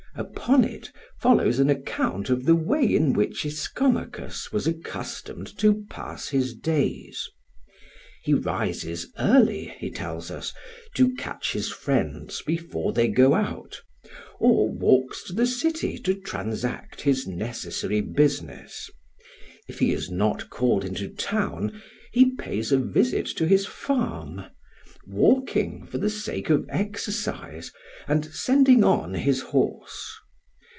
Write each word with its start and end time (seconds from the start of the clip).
Upon 0.13 0.65
it 0.65 0.91
follows 1.21 1.57
an 1.59 1.69
account 1.69 2.29
of 2.29 2.43
the 2.43 2.53
way 2.55 2.83
in 2.83 3.13
which 3.13 3.45
Ischomachus 3.45 4.51
was 4.51 4.67
accustomed 4.67 5.57
to 5.57 5.85
pass 5.89 6.27
his 6.27 6.53
days. 6.53 7.29
He 8.23 8.33
rises 8.33 9.09
early, 9.17 9.73
he 9.79 9.89
tells 9.89 10.29
us, 10.29 10.53
to 10.95 11.15
catch 11.15 11.53
his 11.53 11.71
friends 11.71 12.41
before 12.45 12.91
they 12.91 13.07
go 13.07 13.33
out, 13.33 13.81
or 14.37 14.67
walks 14.69 15.23
to 15.23 15.33
the 15.33 15.47
city 15.47 15.97
to 15.99 16.13
transact 16.13 16.99
his 17.03 17.25
necessary 17.25 18.01
business. 18.01 18.89
If 19.69 19.79
he 19.79 19.93
is 19.93 20.09
not 20.11 20.49
called 20.49 20.83
into 20.83 21.07
town, 21.07 21.81
he 22.11 22.35
pays 22.35 22.73
a 22.73 22.77
visit 22.77 23.27
to 23.37 23.47
his 23.47 23.65
farm, 23.65 24.43
walking 25.07 25.83
for 25.87 25.97
the 25.97 26.09
sake 26.09 26.47
of 26.51 26.63
exercise 26.69 27.71
and 28.07 28.23
sending 28.23 28.83
on 28.83 29.15
his 29.15 29.41
horse. 29.41 30.13